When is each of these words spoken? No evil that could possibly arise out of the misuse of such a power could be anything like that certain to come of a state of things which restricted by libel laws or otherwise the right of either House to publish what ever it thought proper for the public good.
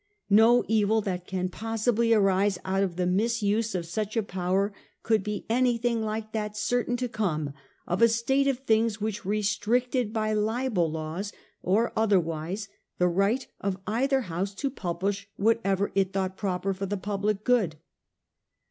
No 0.31 0.63
evil 0.67 1.01
that 1.01 1.27
could 1.27 1.51
possibly 1.51 2.11
arise 2.11 2.57
out 2.65 2.81
of 2.81 2.95
the 2.95 3.05
misuse 3.05 3.75
of 3.75 3.85
such 3.85 4.17
a 4.17 4.23
power 4.23 4.73
could 5.03 5.21
be 5.23 5.45
anything 5.47 6.01
like 6.01 6.31
that 6.31 6.57
certain 6.57 6.97
to 6.97 7.07
come 7.07 7.53
of 7.85 8.01
a 8.01 8.07
state 8.07 8.47
of 8.47 8.57
things 8.61 8.99
which 8.99 9.25
restricted 9.25 10.11
by 10.11 10.33
libel 10.33 10.89
laws 10.89 11.31
or 11.61 11.93
otherwise 11.95 12.67
the 12.97 13.07
right 13.07 13.45
of 13.59 13.77
either 13.85 14.21
House 14.21 14.55
to 14.55 14.71
publish 14.71 15.29
what 15.35 15.61
ever 15.63 15.91
it 15.93 16.13
thought 16.13 16.35
proper 16.35 16.73
for 16.73 16.87
the 16.87 16.97
public 16.97 17.43
good. 17.43 17.75